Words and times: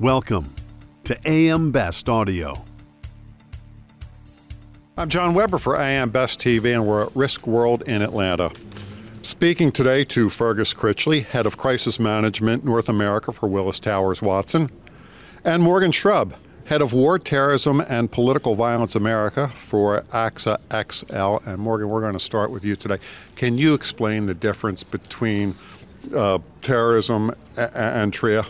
Welcome 0.00 0.54
to 1.02 1.18
AM 1.26 1.72
Best 1.72 2.08
Audio. 2.08 2.64
I'm 4.96 5.08
John 5.08 5.34
Weber 5.34 5.58
for 5.58 5.74
AM 5.74 6.10
Best 6.10 6.38
TV, 6.38 6.72
and 6.72 6.86
we're 6.86 7.06
at 7.06 7.16
Risk 7.16 7.48
World 7.48 7.82
in 7.82 8.00
Atlanta. 8.00 8.52
Speaking 9.22 9.72
today 9.72 10.04
to 10.04 10.30
Fergus 10.30 10.72
Critchley, 10.72 11.24
Head 11.24 11.46
of 11.46 11.56
Crisis 11.56 11.98
Management 11.98 12.64
North 12.64 12.88
America 12.88 13.32
for 13.32 13.48
Willis 13.48 13.80
Towers 13.80 14.22
Watson, 14.22 14.70
and 15.42 15.64
Morgan 15.64 15.90
Shrubb, 15.90 16.36
Head 16.66 16.80
of 16.80 16.92
War, 16.92 17.18
Terrorism, 17.18 17.80
and 17.88 18.08
Political 18.08 18.54
Violence 18.54 18.94
America 18.94 19.48
for 19.48 20.02
AXA 20.12 20.60
XL. 20.92 21.50
And 21.50 21.60
Morgan, 21.60 21.88
we're 21.88 22.02
going 22.02 22.12
to 22.12 22.20
start 22.20 22.52
with 22.52 22.64
you 22.64 22.76
today. 22.76 22.98
Can 23.34 23.58
you 23.58 23.74
explain 23.74 24.26
the 24.26 24.34
difference 24.34 24.84
between 24.84 25.56
uh, 26.14 26.38
terrorism 26.62 27.34
and 27.56 28.14
TRIA? 28.14 28.46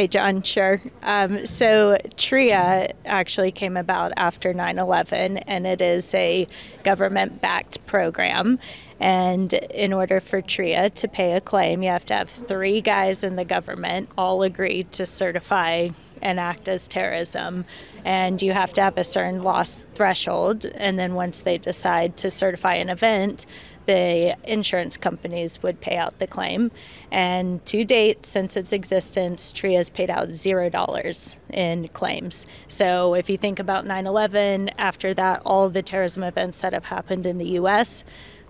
Hey, 0.00 0.08
John, 0.08 0.40
sure. 0.40 0.80
Um, 1.02 1.44
so, 1.44 1.98
TRIA 2.16 2.94
actually 3.04 3.52
came 3.52 3.76
about 3.76 4.12
after 4.16 4.54
9 4.54 4.78
11, 4.78 5.36
and 5.36 5.66
it 5.66 5.82
is 5.82 6.14
a 6.14 6.46
government 6.82 7.42
backed 7.42 7.84
program. 7.84 8.58
And 8.98 9.52
in 9.52 9.92
order 9.92 10.18
for 10.18 10.40
TRIA 10.40 10.88
to 10.88 11.06
pay 11.06 11.34
a 11.34 11.40
claim, 11.42 11.82
you 11.82 11.90
have 11.90 12.06
to 12.06 12.14
have 12.14 12.30
three 12.30 12.80
guys 12.80 13.22
in 13.22 13.36
the 13.36 13.44
government 13.44 14.08
all 14.16 14.42
agree 14.42 14.84
to 14.84 15.04
certify 15.04 15.90
and 16.22 16.40
act 16.40 16.66
as 16.66 16.88
terrorism. 16.88 17.66
And 18.02 18.40
you 18.40 18.54
have 18.54 18.72
to 18.74 18.82
have 18.82 18.96
a 18.96 19.04
certain 19.04 19.42
loss 19.42 19.84
threshold. 19.94 20.64
And 20.64 20.98
then 20.98 21.12
once 21.12 21.42
they 21.42 21.58
decide 21.58 22.16
to 22.18 22.30
certify 22.30 22.76
an 22.76 22.88
event, 22.88 23.44
the 23.90 24.36
insurance 24.44 24.96
companies 24.96 25.64
would 25.64 25.80
pay 25.80 25.96
out 25.96 26.20
the 26.20 26.26
claim. 26.28 26.70
And 27.10 27.64
to 27.66 27.82
date, 27.82 28.24
since 28.24 28.56
its 28.56 28.72
existence, 28.72 29.50
TRIA 29.50 29.78
has 29.78 29.90
paid 29.90 30.10
out 30.10 30.30
zero 30.30 30.70
dollars 30.70 31.40
in 31.52 31.88
claims. 31.88 32.46
So 32.68 33.14
if 33.14 33.28
you 33.28 33.36
think 33.36 33.58
about 33.58 33.84
9 33.84 34.06
11, 34.06 34.70
after 34.78 35.12
that, 35.14 35.42
all 35.44 35.68
the 35.68 35.82
terrorism 35.82 36.22
events 36.22 36.60
that 36.60 36.72
have 36.72 36.84
happened 36.84 37.26
in 37.26 37.38
the 37.38 37.48
US, 37.58 38.04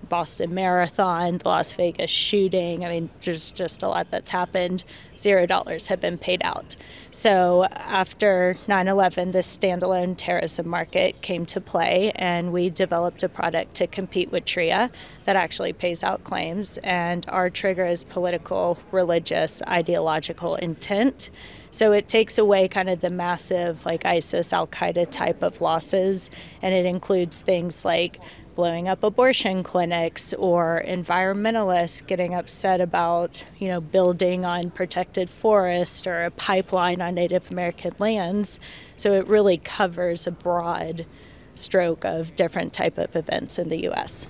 Boston 0.09 0.55
Marathon, 0.55 1.39
the 1.39 1.48
Las 1.48 1.73
Vegas 1.73 2.11
shooting. 2.11 2.84
I 2.84 2.89
mean, 2.89 3.11
there's 3.20 3.51
just 3.51 3.83
a 3.83 3.89
lot 3.89 4.11
that's 4.11 4.31
happened. 4.31 4.84
Zero 5.19 5.47
dollars 5.47 5.89
have 5.89 6.01
been 6.01 6.19
paid 6.19 6.41
out. 6.43 6.77
So 7.11 7.65
after 7.65 8.56
9 8.67 8.89
11, 8.89 9.33
this 9.33 9.59
standalone 9.59 10.15
terrorism 10.17 10.69
market 10.69 11.21
came 11.23 11.45
to 11.47 11.61
play, 11.61 12.12
and 12.15 12.53
we 12.53 12.71
developed 12.71 13.23
a 13.23 13.28
product 13.28 13.75
to 13.77 13.87
compete 13.87 14.33
with 14.33 14.45
TRIA 14.45 14.91
that 15.25 15.37
actually 15.37 15.73
pays 15.73 16.03
out 16.03 16.25
claims. 16.25 16.78
And 16.78 17.27
our 17.28 17.51
trigger 17.51 17.87
is 17.87 18.03
political, 18.05 18.78
religious, 18.91 19.61
ideological 19.69 20.56
intent. 20.56 21.31
So 21.73 21.93
it 21.93 22.09
takes 22.09 22.37
away 22.37 22.67
kind 22.67 22.91
of 22.91 23.01
the 23.01 23.11
massive, 23.11 23.87
like 23.87 24.05
ISIS, 24.05 24.53
Al 24.53 24.67
Qaeda 24.67 25.09
type 25.11 25.43
of 25.43 25.61
losses, 25.61 26.28
and 26.62 26.75
it 26.75 26.84
includes 26.84 27.43
things 27.43 27.84
like 27.84 28.19
blowing 28.61 28.89
up 28.89 29.03
abortion 29.03 29.62
clinics 29.62 30.34
or 30.34 30.84
environmentalists 30.86 32.06
getting 32.06 32.34
upset 32.34 32.78
about, 32.78 33.47
you 33.58 33.66
know, 33.66 33.80
building 33.80 34.44
on 34.44 34.70
protected 34.70 35.30
forest 35.30 36.06
or 36.06 36.25
a 36.25 36.30
pipeline 36.30 37.00
on 37.00 37.14
Native 37.14 37.50
American 37.50 37.94
lands. 37.98 38.61
So 38.98 39.14
it 39.14 39.27
really 39.27 39.56
covers 39.56 40.27
a 40.27 40.31
broad 40.31 41.06
stroke 41.55 42.05
of 42.05 42.36
different 42.36 42.75
type 42.75 42.98
of 42.98 43.16
events 43.16 43.58
in 43.58 43.70
the 43.70 43.88
US. 43.88 44.27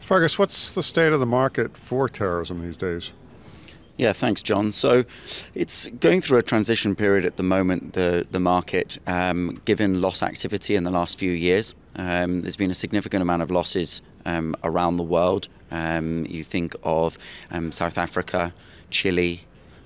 Fergus, 0.00 0.38
what's 0.38 0.72
the 0.72 0.82
state 0.82 1.12
of 1.12 1.20
the 1.20 1.26
market 1.26 1.76
for 1.76 2.08
terrorism 2.08 2.62
these 2.62 2.78
days? 2.78 3.12
Yeah, 3.98 4.12
thanks, 4.12 4.42
John. 4.42 4.70
So 4.70 5.04
it's 5.56 5.88
going 5.88 6.20
through 6.20 6.38
a 6.38 6.42
transition 6.42 6.94
period 6.94 7.24
at 7.24 7.36
the 7.36 7.42
moment, 7.42 7.94
the, 7.94 8.24
the 8.30 8.38
market, 8.38 8.96
um, 9.08 9.60
given 9.64 10.00
loss 10.00 10.22
activity 10.22 10.76
in 10.76 10.84
the 10.84 10.90
last 10.92 11.18
few 11.18 11.32
years. 11.32 11.74
Um, 11.96 12.42
there's 12.42 12.54
been 12.54 12.70
a 12.70 12.76
significant 12.76 13.22
amount 13.22 13.42
of 13.42 13.50
losses 13.50 14.00
um, 14.24 14.54
around 14.62 14.98
the 14.98 15.02
world. 15.02 15.48
Um, 15.72 16.26
you 16.26 16.44
think 16.44 16.76
of 16.84 17.18
um, 17.50 17.72
South 17.72 17.98
Africa, 17.98 18.54
Chile, 18.90 19.40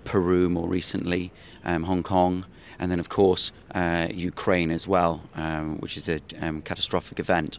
Peru 0.05 0.51
more 0.51 0.69
recently, 0.69 1.33
um, 1.65 1.85
Hong 1.85 2.03
Kong, 2.03 2.45
and 2.79 2.93
then, 2.93 3.01
of 3.01 3.09
course, 3.09 3.51
uh, 3.75 4.09
Ukraine 4.13 4.71
as 4.71 4.87
well, 4.87 5.19
which 5.79 5.97
is 5.97 6.11
a 6.11 6.21
catastrophic 6.65 7.19
event. 7.19 7.59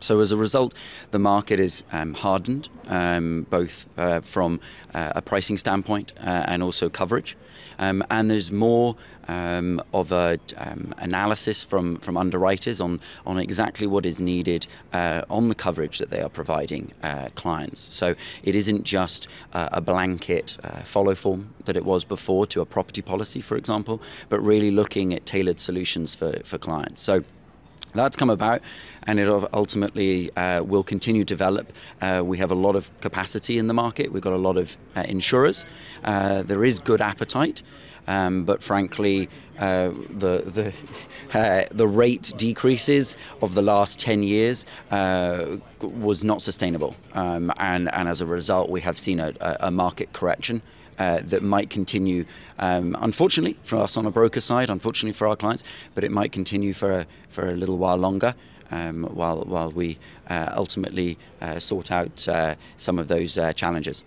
So 0.00 0.20
as 0.20 0.32
a 0.32 0.36
result, 0.36 0.74
the 1.10 1.18
market 1.18 1.60
is 1.60 1.84
um, 1.92 2.14
hardened, 2.14 2.68
um, 2.86 3.46
both 3.50 3.86
uh, 3.98 4.20
from 4.20 4.60
uh, 4.94 5.12
a 5.14 5.22
pricing 5.22 5.58
standpoint 5.58 6.12
uh, 6.18 6.44
and 6.46 6.62
also 6.62 6.88
coverage. 6.88 7.36
Um, 7.78 8.02
and 8.10 8.30
there's 8.30 8.50
more 8.50 8.96
um, 9.28 9.82
of 9.94 10.12
a 10.12 10.38
um, 10.56 10.94
analysis 10.98 11.64
from, 11.64 11.96
from 11.98 12.16
underwriters 12.16 12.80
on, 12.80 13.00
on 13.26 13.38
exactly 13.38 13.86
what 13.86 14.04
is 14.04 14.20
needed 14.20 14.66
uh, 14.92 15.22
on 15.30 15.48
the 15.48 15.54
coverage 15.54 15.98
that 15.98 16.10
they 16.10 16.20
are 16.20 16.28
providing 16.28 16.92
uh, 17.02 17.28
clients. 17.34 17.80
So 17.80 18.14
it 18.42 18.54
isn't 18.54 18.84
just 18.84 19.28
uh, 19.52 19.68
a 19.72 19.80
blanket 19.80 20.58
follow 20.84 21.14
form 21.14 21.54
that 21.64 21.76
it 21.76 21.84
was 21.84 22.04
before 22.04 22.46
to 22.46 22.60
a 22.60 22.66
property 22.66 23.02
policy, 23.02 23.40
for 23.40 23.56
example, 23.56 24.02
but 24.28 24.40
really 24.40 24.70
looking 24.70 25.14
at 25.14 25.26
tailored 25.26 25.60
solutions 25.60 26.14
for, 26.14 26.32
for 26.44 26.58
clients. 26.58 27.00
So 27.00 27.24
that's 27.94 28.16
come 28.16 28.30
about 28.30 28.62
and 29.04 29.18
it 29.18 29.28
ultimately 29.52 30.34
uh, 30.36 30.62
will 30.62 30.82
continue 30.82 31.24
to 31.24 31.34
develop. 31.34 31.72
Uh, 32.00 32.22
we 32.24 32.38
have 32.38 32.50
a 32.50 32.54
lot 32.54 32.76
of 32.76 32.90
capacity 33.00 33.58
in 33.58 33.66
the 33.66 33.74
market, 33.74 34.12
we've 34.12 34.22
got 34.22 34.32
a 34.32 34.36
lot 34.36 34.56
of 34.56 34.76
uh, 34.96 35.04
insurers, 35.08 35.64
uh, 36.04 36.42
there 36.42 36.64
is 36.64 36.78
good 36.78 37.00
appetite. 37.00 37.62
Um, 38.06 38.44
but 38.44 38.62
frankly, 38.62 39.28
uh, 39.58 39.90
the 40.08 40.42
the 40.42 40.72
uh, 41.38 41.64
the 41.70 41.86
rate 41.86 42.32
decreases 42.36 43.16
of 43.42 43.54
the 43.54 43.62
last 43.62 44.00
ten 44.00 44.22
years 44.22 44.64
was 44.90 46.24
not 46.24 46.40
sustainable, 46.42 46.96
um, 47.12 47.52
and 47.58 47.92
and 47.94 48.08
as 48.08 48.20
a 48.22 48.26
result, 48.26 48.70
we 48.70 48.80
have 48.80 48.98
seen 48.98 49.20
a, 49.20 49.32
a 49.60 49.70
market 49.70 50.12
correction 50.14 50.62
uh, 51.00 51.20
that 51.24 51.42
might 51.42 51.70
continue, 51.70 52.26
um, 52.58 52.94
unfortunately, 53.00 53.56
for 53.62 53.78
us 53.78 53.96
on 53.96 54.04
a 54.04 54.10
broker 54.10 54.40
side, 54.40 54.68
unfortunately 54.68 55.14
for 55.14 55.26
our 55.26 55.34
clients, 55.34 55.64
but 55.94 56.04
it 56.04 56.12
might 56.12 56.30
continue 56.30 56.72
for 56.74 56.92
a, 56.92 57.06
for 57.28 57.48
a 57.48 57.54
little 57.54 57.78
while 57.78 57.96
longer. 57.96 58.34
Um, 58.72 59.02
while, 59.02 59.40
while 59.46 59.72
we 59.72 59.98
uh, 60.28 60.52
ultimately 60.54 61.18
uh, 61.40 61.58
sort 61.58 61.90
out 61.90 62.28
uh, 62.28 62.54
some 62.76 63.00
of 63.00 63.08
those 63.08 63.36
uh, 63.36 63.52
challenges. 63.52 64.04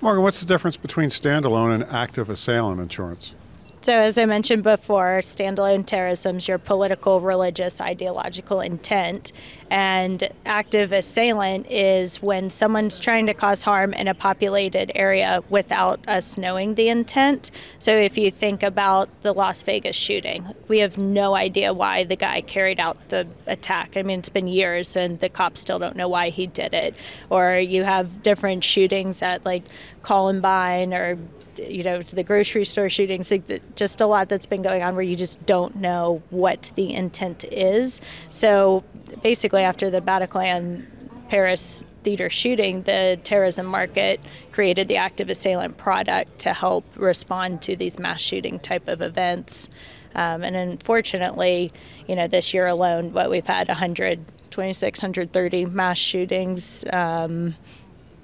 Morgan, 0.00 0.22
what's 0.22 0.40
the 0.40 0.46
difference 0.46 0.78
between 0.78 1.10
standalone 1.10 1.74
and 1.74 1.84
active 1.84 2.30
assailant 2.30 2.80
insurance? 2.80 3.34
So, 3.82 3.98
as 3.98 4.16
I 4.16 4.26
mentioned 4.26 4.62
before, 4.62 5.18
standalone 5.22 5.84
terrorism 5.84 6.36
is 6.36 6.46
your 6.46 6.58
political, 6.58 7.20
religious, 7.20 7.80
ideological 7.80 8.60
intent. 8.60 9.32
And 9.70 10.28
active 10.46 10.92
assailant 10.92 11.66
is 11.68 12.22
when 12.22 12.48
someone's 12.48 13.00
trying 13.00 13.26
to 13.26 13.34
cause 13.34 13.64
harm 13.64 13.92
in 13.92 14.06
a 14.06 14.14
populated 14.14 14.92
area 14.94 15.42
without 15.50 15.98
us 16.06 16.38
knowing 16.38 16.76
the 16.76 16.90
intent. 16.90 17.50
So, 17.80 17.96
if 17.96 18.16
you 18.16 18.30
think 18.30 18.62
about 18.62 19.08
the 19.22 19.32
Las 19.32 19.62
Vegas 19.62 19.96
shooting, 19.96 20.54
we 20.68 20.78
have 20.78 20.96
no 20.96 21.34
idea 21.34 21.74
why 21.74 22.04
the 22.04 22.14
guy 22.14 22.40
carried 22.40 22.78
out 22.78 23.08
the 23.08 23.26
attack. 23.48 23.96
I 23.96 24.02
mean, 24.02 24.20
it's 24.20 24.28
been 24.28 24.46
years 24.46 24.94
and 24.94 25.18
the 25.18 25.28
cops 25.28 25.58
still 25.58 25.80
don't 25.80 25.96
know 25.96 26.08
why 26.08 26.28
he 26.28 26.46
did 26.46 26.72
it. 26.72 26.94
Or 27.30 27.58
you 27.58 27.82
have 27.82 28.22
different 28.22 28.62
shootings 28.62 29.22
at 29.22 29.44
like 29.44 29.64
Columbine 30.02 30.94
or 30.94 31.18
you 31.56 31.82
know, 31.82 32.00
the 32.02 32.22
grocery 32.22 32.64
store 32.64 32.88
shootings, 32.88 33.32
just 33.76 34.00
a 34.00 34.06
lot 34.06 34.28
that's 34.28 34.46
been 34.46 34.62
going 34.62 34.82
on 34.82 34.94
where 34.94 35.04
you 35.04 35.16
just 35.16 35.44
don't 35.46 35.76
know 35.76 36.22
what 36.30 36.72
the 36.76 36.94
intent 36.94 37.44
is. 37.44 38.00
So 38.30 38.84
basically, 39.22 39.62
after 39.62 39.90
the 39.90 40.00
Bataclan 40.00 40.86
Paris 41.28 41.84
theater 42.02 42.28
shooting, 42.28 42.82
the 42.82 43.18
terrorism 43.22 43.66
market 43.66 44.20
created 44.50 44.88
the 44.88 44.96
active 44.96 45.30
assailant 45.30 45.78
product 45.78 46.38
to 46.40 46.52
help 46.52 46.84
respond 46.96 47.62
to 47.62 47.76
these 47.76 47.98
mass 47.98 48.20
shooting 48.20 48.58
type 48.58 48.88
of 48.88 49.00
events. 49.00 49.70
Um, 50.14 50.42
and 50.42 50.54
unfortunately, 50.54 51.72
you 52.06 52.16
know, 52.16 52.26
this 52.26 52.52
year 52.52 52.66
alone, 52.66 53.12
what 53.12 53.30
we've 53.30 53.46
had 53.46 53.68
100, 53.68 54.18
130 54.54 55.64
mass 55.66 55.96
shootings. 55.96 56.84
Um, 56.92 57.54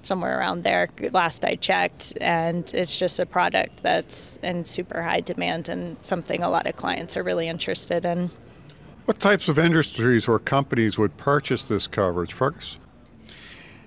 somewhere 0.08 0.40
around 0.40 0.64
there 0.64 0.88
last 1.12 1.44
I 1.44 1.54
checked. 1.54 2.14
And 2.20 2.68
it's 2.74 2.98
just 2.98 3.20
a 3.20 3.26
product 3.26 3.82
that's 3.84 4.36
in 4.42 4.64
super 4.64 5.02
high 5.02 5.20
demand 5.20 5.68
and 5.68 6.02
something 6.04 6.42
a 6.42 6.50
lot 6.50 6.66
of 6.66 6.74
clients 6.74 7.16
are 7.16 7.22
really 7.22 7.46
interested 7.46 8.04
in. 8.04 8.30
What 9.04 9.20
types 9.20 9.48
of 9.48 9.58
industries 9.58 10.26
or 10.26 10.38
companies 10.38 10.98
would 10.98 11.16
purchase 11.16 11.64
this 11.64 11.86
coverage, 11.86 12.32
Fergus? 12.32 12.78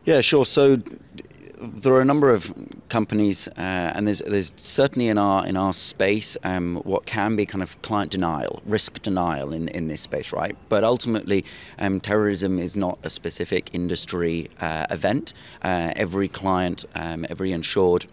Yeah, 0.06 0.22
sure. 0.22 0.46
So 0.46 0.78
there 1.62 1.94
are 1.94 2.02
a 2.02 2.06
number 2.06 2.30
of 2.32 2.54
companies, 2.92 3.48
uh, 3.48 3.96
and 3.96 4.06
there's 4.06 4.20
there's 4.20 4.52
certainly 4.58 5.08
in 5.08 5.18
our 5.18 5.48
in 5.48 5.56
our 5.56 5.74
space 5.74 6.38
um, 6.44 6.76
what 6.84 7.06
can 7.06 7.36
be 7.36 7.46
kind 7.46 7.64
of 7.64 7.82
client 7.82 8.12
denial, 8.12 8.62
risk 8.66 9.02
denial 9.02 9.54
in 9.54 9.70
in 9.70 9.88
this 9.88 10.02
space, 10.02 10.34
right? 10.34 10.56
But 10.70 10.84
ultimately, 10.84 11.46
um, 11.80 12.02
terrorism 12.02 12.60
is 12.60 12.76
not 12.76 13.00
a 13.04 13.10
specific 13.10 13.70
industry 13.74 14.50
uh, 14.60 14.86
event. 14.90 15.34
Uh, 15.64 15.94
every 15.96 16.28
client, 16.28 16.86
um, 16.94 17.26
every 17.30 17.52
insured 17.54 18.06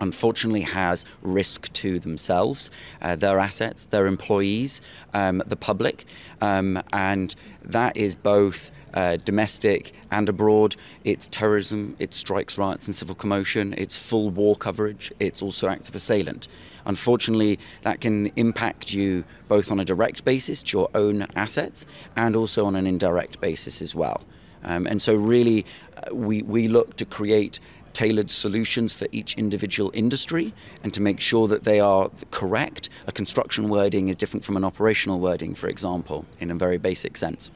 unfortunately 0.00 0.62
has 0.62 1.04
risk 1.22 1.72
to 1.74 1.98
themselves, 1.98 2.70
uh, 3.00 3.16
their 3.16 3.38
assets, 3.38 3.86
their 3.86 4.06
employees, 4.06 4.82
um, 5.14 5.42
the 5.46 5.56
public, 5.56 6.04
um, 6.40 6.82
and 6.92 7.34
that 7.64 7.96
is 7.96 8.14
both. 8.14 8.70
Uh, 8.94 9.16
domestic 9.24 9.94
and 10.10 10.28
abroad. 10.28 10.76
It's 11.02 11.26
terrorism, 11.26 11.96
it's 11.98 12.14
strikes, 12.14 12.58
riots, 12.58 12.86
and 12.86 12.94
civil 12.94 13.14
commotion. 13.14 13.74
It's 13.78 13.96
full 13.96 14.28
war 14.28 14.54
coverage. 14.54 15.10
It's 15.18 15.40
also 15.40 15.68
active 15.68 15.94
assailant. 15.94 16.46
Unfortunately, 16.84 17.58
that 17.82 18.02
can 18.02 18.26
impact 18.36 18.92
you 18.92 19.24
both 19.48 19.70
on 19.70 19.80
a 19.80 19.84
direct 19.86 20.26
basis 20.26 20.62
to 20.64 20.78
your 20.78 20.90
own 20.94 21.26
assets 21.34 21.86
and 22.16 22.36
also 22.36 22.66
on 22.66 22.76
an 22.76 22.86
indirect 22.86 23.40
basis 23.40 23.80
as 23.80 23.94
well. 23.94 24.20
Um, 24.64 24.86
and 24.86 25.00
so, 25.00 25.14
really, 25.14 25.64
uh, 25.96 26.14
we, 26.14 26.42
we 26.42 26.68
look 26.68 26.96
to 26.96 27.04
create 27.04 27.60
tailored 27.92 28.30
solutions 28.30 28.94
for 28.94 29.06
each 29.12 29.34
individual 29.34 29.90
industry 29.94 30.54
and 30.82 30.92
to 30.94 31.00
make 31.00 31.20
sure 31.20 31.48
that 31.48 31.64
they 31.64 31.80
are 31.80 32.10
correct. 32.30 32.88
A 33.06 33.12
construction 33.12 33.68
wording 33.68 34.08
is 34.08 34.16
different 34.16 34.44
from 34.44 34.56
an 34.56 34.64
operational 34.64 35.20
wording, 35.20 35.54
for 35.54 35.68
example, 35.68 36.24
in 36.40 36.50
a 36.50 36.54
very 36.54 36.78
basic 36.78 37.16
sense. 37.16 37.50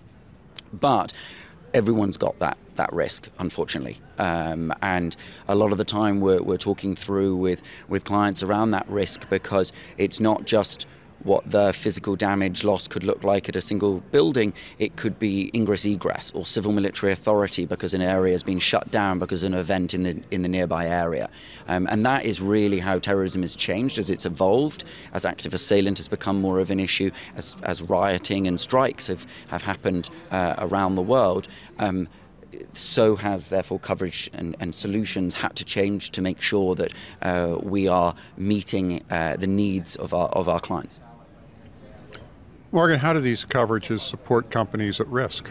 But 0.72 1.12
everyone's 1.74 2.16
got 2.16 2.38
that 2.38 2.58
that 2.76 2.92
risk, 2.92 3.28
unfortunately. 3.38 3.98
Um, 4.18 4.72
and 4.82 5.16
a 5.48 5.54
lot 5.54 5.72
of 5.72 5.78
the 5.78 5.84
time, 5.84 6.20
we're, 6.20 6.42
we're 6.42 6.56
talking 6.58 6.94
through 6.94 7.36
with 7.36 7.62
with 7.88 8.04
clients 8.04 8.42
around 8.42 8.70
that 8.72 8.88
risk 8.88 9.28
because 9.28 9.72
it's 9.98 10.20
not 10.20 10.44
just 10.44 10.86
what 11.22 11.50
the 11.50 11.72
physical 11.72 12.16
damage 12.16 12.64
loss 12.64 12.88
could 12.88 13.04
look 13.04 13.24
like 13.24 13.48
at 13.48 13.56
a 13.56 13.60
single 13.60 14.00
building. 14.10 14.52
It 14.78 14.96
could 14.96 15.18
be 15.18 15.50
ingress 15.54 15.84
egress 15.84 16.32
or 16.32 16.46
civil 16.46 16.72
military 16.72 17.12
authority 17.12 17.66
because 17.66 17.94
an 17.94 18.02
area 18.02 18.32
has 18.32 18.42
been 18.42 18.58
shut 18.58 18.90
down 18.90 19.18
because 19.18 19.42
of 19.42 19.52
an 19.52 19.58
event 19.58 19.94
in 19.94 20.02
the 20.02 20.22
in 20.30 20.42
the 20.42 20.48
nearby 20.48 20.86
area. 20.86 21.28
Um, 21.68 21.86
and 21.90 22.04
that 22.06 22.24
is 22.24 22.40
really 22.40 22.78
how 22.78 22.98
terrorism 22.98 23.42
has 23.42 23.56
changed 23.56 23.98
as 23.98 24.10
it's 24.10 24.26
evolved, 24.26 24.84
as 25.12 25.24
active 25.24 25.54
assailant 25.54 25.98
has 25.98 26.08
become 26.08 26.40
more 26.40 26.60
of 26.60 26.70
an 26.70 26.80
issue, 26.80 27.10
as, 27.36 27.56
as 27.62 27.82
rioting 27.82 28.46
and 28.46 28.60
strikes 28.60 29.08
have, 29.08 29.26
have 29.48 29.62
happened 29.62 30.10
uh, 30.30 30.54
around 30.58 30.94
the 30.94 31.02
world. 31.02 31.48
Um, 31.78 32.08
so 32.72 33.16
has 33.16 33.48
therefore 33.48 33.78
coverage 33.78 34.30
and, 34.32 34.56
and, 34.60 34.74
solutions 34.74 35.34
had 35.34 35.54
to 35.56 35.64
change 35.64 36.10
to 36.10 36.22
make 36.22 36.40
sure 36.40 36.74
that 36.74 36.92
uh, 37.22 37.58
we 37.62 37.86
are 37.86 38.14
meeting 38.36 39.02
uh, 39.10 39.36
the 39.36 39.46
needs 39.46 39.96
of 39.96 40.14
our, 40.14 40.28
of 40.28 40.48
our 40.48 40.60
clients. 40.60 41.00
Morgan, 42.76 42.99
how 42.99 43.14
do 43.14 43.20
these 43.20 43.43
coverages 43.43 44.00
support 44.00 44.50
companies 44.50 45.00
at 45.00 45.06
risk? 45.06 45.50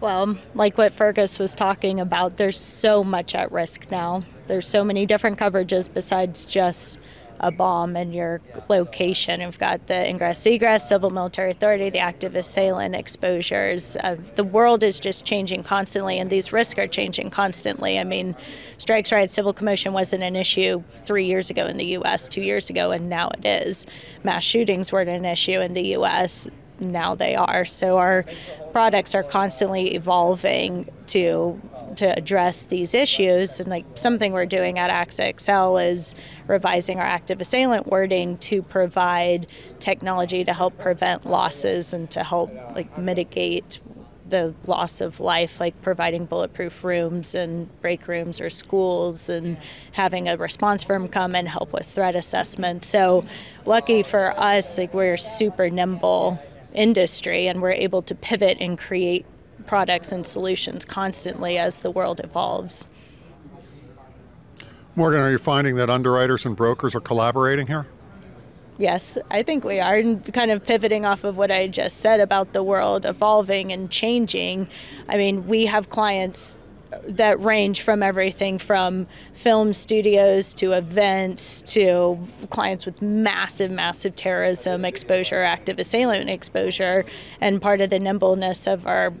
Well, 0.00 0.38
like 0.54 0.78
what 0.78 0.92
Fergus 0.92 1.40
was 1.40 1.56
talking 1.56 1.98
about, 1.98 2.36
there's 2.36 2.56
so 2.56 3.02
much 3.02 3.34
at 3.34 3.50
risk 3.50 3.90
now. 3.90 4.22
There's 4.46 4.68
so 4.68 4.84
many 4.84 5.06
different 5.06 5.40
coverages 5.40 5.92
besides 5.92 6.46
just 6.46 7.00
a 7.40 7.50
bomb 7.50 7.96
in 7.96 8.12
your 8.12 8.40
location. 8.68 9.40
We've 9.40 9.58
got 9.58 9.86
the 9.86 10.08
ingress 10.08 10.46
egress, 10.46 10.88
civil 10.88 11.10
military 11.10 11.50
authority, 11.50 11.90
the 11.90 11.98
active 11.98 12.34
assailant 12.34 12.94
exposures. 12.94 13.96
Uh, 13.96 14.16
the 14.34 14.44
world 14.44 14.82
is 14.82 15.00
just 15.00 15.24
changing 15.24 15.62
constantly, 15.62 16.18
and 16.18 16.30
these 16.30 16.52
risks 16.52 16.78
are 16.78 16.86
changing 16.86 17.30
constantly. 17.30 17.98
I 17.98 18.04
mean, 18.04 18.34
strikes, 18.78 19.12
riots, 19.12 19.34
civil 19.34 19.52
commotion 19.52 19.92
wasn't 19.92 20.22
an 20.22 20.36
issue 20.36 20.82
three 20.92 21.24
years 21.24 21.50
ago 21.50 21.66
in 21.66 21.76
the 21.76 21.86
U.S., 21.86 22.28
two 22.28 22.42
years 22.42 22.70
ago, 22.70 22.90
and 22.90 23.08
now 23.08 23.28
it 23.38 23.46
is. 23.46 23.86
Mass 24.22 24.44
shootings 24.44 24.92
weren't 24.92 25.10
an 25.10 25.24
issue 25.24 25.60
in 25.60 25.74
the 25.74 25.88
U.S., 25.88 26.48
now 26.90 27.14
they 27.14 27.34
are. 27.34 27.64
So 27.64 27.98
our 27.98 28.24
products 28.72 29.14
are 29.14 29.22
constantly 29.22 29.94
evolving 29.94 30.88
to 31.08 31.60
to 31.96 32.16
address 32.16 32.64
these 32.64 32.94
issues. 32.94 33.60
And 33.60 33.68
like 33.68 33.84
something 33.94 34.32
we're 34.32 34.46
doing 34.46 34.78
at 34.78 34.90
AXA 34.90 35.40
XL 35.40 35.76
is 35.76 36.14
revising 36.46 36.98
our 36.98 37.06
active 37.06 37.40
assailant 37.40 37.86
wording 37.86 38.36
to 38.38 38.62
provide 38.62 39.46
technology 39.78 40.44
to 40.44 40.52
help 40.52 40.78
prevent 40.78 41.26
losses 41.26 41.92
and 41.92 42.10
to 42.10 42.24
help 42.24 42.52
like 42.74 42.98
mitigate 42.98 43.78
the 44.26 44.54
loss 44.66 45.00
of 45.00 45.20
life, 45.20 45.60
like 45.60 45.80
providing 45.82 46.24
bulletproof 46.24 46.82
rooms 46.82 47.34
and 47.34 47.68
break 47.82 48.08
rooms 48.08 48.40
or 48.40 48.48
schools, 48.48 49.28
and 49.28 49.58
having 49.92 50.28
a 50.28 50.36
response 50.36 50.82
firm 50.82 51.08
come 51.08 51.34
and 51.34 51.48
help 51.48 51.72
with 51.72 51.86
threat 51.86 52.16
assessment. 52.16 52.84
So, 52.84 53.24
lucky 53.66 54.02
for 54.02 54.32
us, 54.40 54.78
like 54.78 54.94
we're 54.94 55.18
super 55.18 55.68
nimble 55.68 56.40
industry 56.74 57.48
and 57.48 57.62
we're 57.62 57.70
able 57.70 58.02
to 58.02 58.14
pivot 58.14 58.58
and 58.60 58.78
create 58.78 59.24
products 59.66 60.12
and 60.12 60.26
solutions 60.26 60.84
constantly 60.84 61.56
as 61.58 61.80
the 61.80 61.90
world 61.90 62.20
evolves. 62.22 62.86
Morgan, 64.96 65.20
are 65.20 65.30
you 65.30 65.38
finding 65.38 65.74
that 65.76 65.90
underwriters 65.90 66.44
and 66.46 66.54
brokers 66.54 66.94
are 66.94 67.00
collaborating 67.00 67.66
here? 67.66 67.86
Yes, 68.78 69.16
I 69.30 69.42
think 69.42 69.64
we 69.64 69.80
are. 69.80 69.96
And 69.96 70.32
kind 70.32 70.50
of 70.50 70.64
pivoting 70.64 71.04
off 71.04 71.24
of 71.24 71.36
what 71.36 71.50
I 71.50 71.68
just 71.68 71.98
said 71.98 72.20
about 72.20 72.52
the 72.52 72.62
world 72.62 73.06
evolving 73.06 73.72
and 73.72 73.90
changing. 73.90 74.68
I 75.08 75.16
mean, 75.16 75.46
we 75.46 75.66
have 75.66 75.90
clients 75.90 76.58
that 77.02 77.40
range 77.40 77.82
from 77.82 78.02
everything 78.02 78.58
from 78.58 79.06
film 79.32 79.72
studios 79.72 80.54
to 80.54 80.72
events 80.72 81.62
to 81.62 82.18
clients 82.50 82.86
with 82.86 83.02
massive, 83.02 83.70
massive 83.70 84.14
terrorism 84.14 84.84
exposure, 84.84 85.42
active 85.42 85.78
assailant 85.78 86.30
exposure. 86.30 87.04
And 87.40 87.60
part 87.60 87.80
of 87.80 87.90
the 87.90 87.98
nimbleness 87.98 88.66
of 88.66 88.86
our 88.86 89.12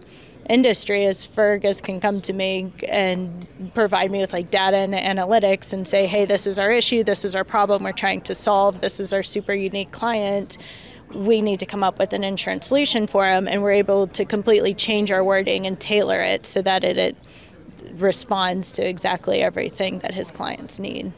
industry 0.48 1.04
is 1.04 1.24
Fergus 1.24 1.80
can 1.80 2.00
come 2.00 2.20
to 2.22 2.32
me 2.32 2.72
and 2.88 3.46
provide 3.74 4.10
me 4.10 4.20
with 4.20 4.32
like 4.32 4.50
data 4.50 4.76
and 4.76 4.92
analytics 4.92 5.72
and 5.72 5.88
say, 5.88 6.06
hey, 6.06 6.24
this 6.24 6.46
is 6.46 6.58
our 6.58 6.70
issue, 6.70 7.02
this 7.02 7.24
is 7.24 7.34
our 7.34 7.44
problem 7.44 7.82
we're 7.82 7.92
trying 7.92 8.20
to 8.22 8.34
solve, 8.34 8.80
this 8.80 9.00
is 9.00 9.12
our 9.12 9.22
super 9.22 9.54
unique 9.54 9.90
client. 9.90 10.58
We 11.14 11.42
need 11.42 11.60
to 11.60 11.66
come 11.66 11.84
up 11.84 11.98
with 11.98 12.12
an 12.12 12.24
insurance 12.24 12.66
solution 12.66 13.06
for 13.06 13.24
them, 13.24 13.46
and 13.46 13.62
we're 13.62 13.72
able 13.72 14.06
to 14.08 14.24
completely 14.24 14.74
change 14.74 15.12
our 15.12 15.22
wording 15.22 15.66
and 15.66 15.78
tailor 15.78 16.20
it 16.20 16.44
so 16.44 16.60
that 16.62 16.82
it, 16.82 16.98
it 16.98 17.16
responds 18.00 18.72
to 18.72 18.86
exactly 18.86 19.42
everything 19.42 19.98
that 20.00 20.14
his 20.14 20.30
clients 20.30 20.78
need. 20.78 21.12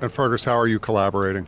And 0.00 0.12
Fergus, 0.12 0.44
how 0.44 0.58
are 0.58 0.66
you 0.66 0.78
collaborating? 0.78 1.46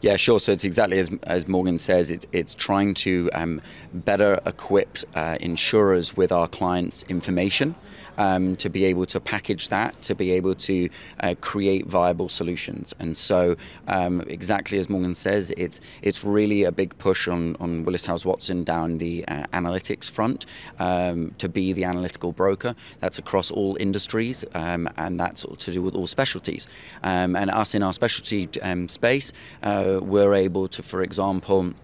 Yeah, 0.00 0.16
sure. 0.16 0.40
So 0.40 0.52
it's 0.52 0.64
exactly 0.64 0.98
as, 0.98 1.10
as 1.22 1.48
Morgan 1.48 1.78
says, 1.78 2.10
it's, 2.10 2.26
it's 2.32 2.54
trying 2.54 2.94
to 2.94 3.30
um, 3.32 3.60
better 3.92 4.40
equip 4.44 4.98
uh, 5.14 5.38
insurers 5.40 6.16
with 6.16 6.32
our 6.32 6.46
clients' 6.48 7.04
information 7.04 7.74
um, 8.18 8.56
to 8.56 8.68
be 8.68 8.84
able 8.84 9.06
to 9.06 9.20
package 9.20 9.68
that, 9.68 10.00
to 10.02 10.14
be 10.14 10.32
able 10.32 10.54
to 10.54 10.88
uh, 11.20 11.34
create 11.40 11.86
viable 11.86 12.28
solutions. 12.28 12.94
And 12.98 13.16
so, 13.16 13.56
um, 13.88 14.20
exactly 14.22 14.78
as 14.78 14.88
Morgan 14.88 15.14
says, 15.14 15.52
it's 15.56 15.80
it's 16.02 16.24
really 16.24 16.64
a 16.64 16.72
big 16.72 16.96
push 16.98 17.28
on, 17.28 17.56
on 17.60 17.84
Willis 17.84 18.02
Towers 18.02 18.24
Watson 18.24 18.64
down 18.64 18.98
the 18.98 19.24
uh, 19.26 19.44
analytics 19.52 20.10
front 20.10 20.46
um, 20.78 21.34
to 21.38 21.48
be 21.48 21.72
the 21.72 21.84
analytical 21.84 22.32
broker. 22.32 22.74
That's 23.00 23.18
across 23.18 23.50
all 23.50 23.76
industries, 23.80 24.44
um, 24.54 24.88
and 24.96 25.18
that's 25.18 25.44
to 25.44 25.72
do 25.72 25.82
with 25.82 25.94
all 25.94 26.06
specialties. 26.06 26.66
Um, 27.02 27.36
and 27.36 27.50
us 27.50 27.74
in 27.74 27.82
our 27.82 27.92
specialty 27.92 28.48
um, 28.62 28.88
space, 28.88 29.32
uh, 29.62 30.00
we're 30.02 30.34
able 30.34 30.68
to, 30.68 30.82
for 30.82 31.02
example, 31.02 31.74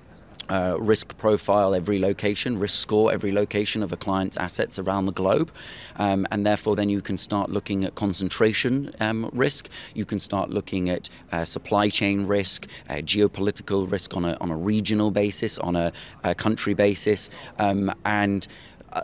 uh, 0.48 0.76
risk 0.78 1.16
profile 1.18 1.74
every 1.74 1.98
location, 1.98 2.58
risk 2.58 2.78
score 2.78 3.12
every 3.12 3.32
location 3.32 3.82
of 3.82 3.92
a 3.92 3.96
client's 3.96 4.36
assets 4.36 4.78
around 4.78 5.06
the 5.06 5.12
globe. 5.12 5.50
Um, 5.96 6.26
and 6.30 6.46
therefore, 6.46 6.76
then 6.76 6.88
you 6.88 7.00
can 7.00 7.18
start 7.18 7.50
looking 7.50 7.84
at 7.84 7.94
concentration 7.94 8.92
um, 9.00 9.30
risk. 9.32 9.68
You 9.94 10.04
can 10.04 10.18
start 10.18 10.50
looking 10.50 10.88
at 10.88 11.08
uh, 11.32 11.44
supply 11.44 11.88
chain 11.88 12.26
risk, 12.26 12.68
uh, 12.88 12.94
geopolitical 12.94 13.90
risk 13.90 14.16
on 14.16 14.24
a, 14.24 14.36
on 14.40 14.50
a 14.50 14.56
regional 14.56 15.10
basis, 15.10 15.58
on 15.58 15.76
a, 15.76 15.92
a 16.24 16.34
country 16.34 16.74
basis. 16.74 17.30
Um, 17.58 17.92
and 18.04 18.46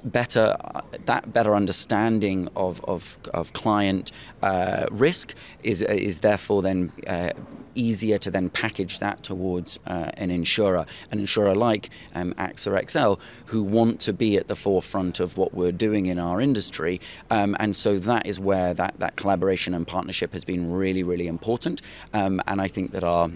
better 0.05 0.57
that 1.05 1.33
better 1.33 1.55
understanding 1.55 2.49
of 2.57 2.85
of, 2.85 3.19
of 3.33 3.53
client 3.53 4.13
uh, 4.43 4.87
risk 4.91 5.35
is 5.63 5.83
is 5.83 6.21
therefore 6.21 6.63
then 6.63 6.93
uh, 7.07 7.31
easier 7.75 8.19
to 8.19 8.31
then 8.31 8.51
package 8.51 8.99
that 8.99 9.23
towards 9.23 9.79
uh, 9.87 10.11
an 10.17 10.31
insurer, 10.31 10.87
an 11.11 11.19
insurer 11.19 11.55
like 11.55 11.91
um, 12.15 12.33
AXA 12.35 12.91
XL, 12.91 13.21
who 13.47 13.63
want 13.63 14.01
to 14.01 14.13
be 14.13 14.37
at 14.37 14.49
the 14.49 14.55
forefront 14.55 15.21
of 15.21 15.37
what 15.37 15.55
we're 15.55 15.73
doing 15.73 16.07
in 16.07 16.19
our 16.19 16.41
industry. 16.41 17.01
Um, 17.31 17.57
and 17.59 17.75
so 17.75 17.99
that 17.99 18.27
is 18.27 18.41
where 18.41 18.75
that, 18.75 18.99
that 18.99 19.17
collaboration 19.17 19.75
and 19.75 19.87
partnership 19.87 20.33
has 20.33 20.45
been 20.45 20.71
really, 20.71 21.03
really 21.03 21.27
important. 21.27 21.83
Um, 22.13 22.41
and 22.47 22.61
I 22.61 22.69
think 22.69 22.93
that 22.93 23.05
our 23.05 23.31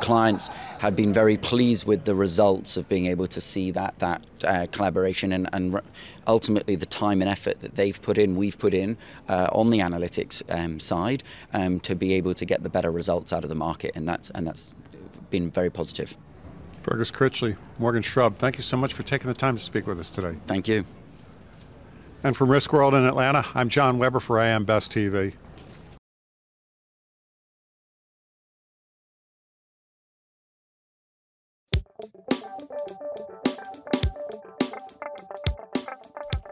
clients 0.00 0.48
have 0.78 0.96
been 0.96 1.12
very 1.12 1.36
pleased 1.36 1.86
with 1.86 2.04
the 2.04 2.14
results 2.14 2.76
of 2.76 2.88
being 2.88 3.06
able 3.06 3.26
to 3.28 3.40
see 3.40 3.70
that 3.72 3.98
that 3.98 4.22
uh, 4.44 4.66
collaboration 4.72 5.32
and, 5.32 5.48
and, 5.52 5.80
ultimately 6.28 6.74
the 6.74 6.86
time 6.86 7.22
and 7.22 7.30
effort 7.30 7.60
that 7.60 7.76
they've 7.76 8.02
put 8.02 8.18
in, 8.18 8.34
we've 8.34 8.58
put 8.58 8.74
in 8.74 8.98
uh, 9.28 9.46
on 9.52 9.70
the 9.70 9.78
analytics 9.78 10.42
um, 10.48 10.80
side 10.80 11.22
um, 11.52 11.78
to 11.78 11.94
be 11.94 12.14
able 12.14 12.34
to 12.34 12.44
get 12.44 12.64
the 12.64 12.68
better 12.68 12.90
results 12.90 13.32
out 13.32 13.44
of 13.44 13.48
the 13.48 13.54
market, 13.54 13.92
and 13.94 14.08
that's 14.08 14.30
and 14.30 14.46
that's 14.46 14.74
been 15.30 15.50
very 15.50 15.70
positive. 15.70 16.16
Fergus 16.82 17.10
Critchley, 17.10 17.56
Morgan 17.78 18.02
Shrubb, 18.02 18.36
thank 18.38 18.56
you 18.56 18.62
so 18.62 18.76
much 18.76 18.92
for 18.92 19.02
taking 19.02 19.28
the 19.28 19.34
time 19.34 19.56
to 19.56 19.62
speak 19.62 19.86
with 19.86 19.98
us 19.98 20.10
today. 20.10 20.36
Thank 20.46 20.68
you. 20.68 20.84
And 22.22 22.36
from 22.36 22.50
Risk 22.50 22.72
World 22.72 22.94
in 22.94 23.04
Atlanta, 23.04 23.44
I'm 23.54 23.68
John 23.68 23.98
Weber 23.98 24.20
for 24.20 24.38
AM 24.38 24.64
Best 24.64 24.92
TV. 24.92 25.34